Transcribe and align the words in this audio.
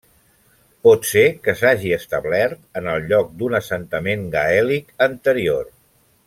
Pot 0.85 1.03
ser 1.09 1.25
que 1.43 1.53
s'hagi 1.59 1.91
establert 1.97 2.63
en 2.81 2.89
el 2.95 3.05
lloc 3.11 3.29
d'un 3.43 3.59
assentament 3.59 4.27
gaèlic 4.37 4.91
anterior. 5.09 5.71